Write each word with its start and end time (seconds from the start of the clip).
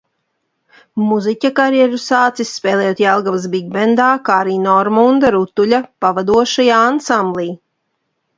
Mūziķa 1.09 1.51
karjeru 1.59 1.99
sācis, 2.03 2.53
spēlējot 2.61 3.03
Jelgavas 3.03 3.45
Bigbendā, 3.57 4.07
kā 4.31 4.39
arī 4.47 4.57
Normunda 4.65 5.33
Rutuļa 5.37 5.83
pavadošajā 6.07 6.81
ansamblī. 6.89 7.49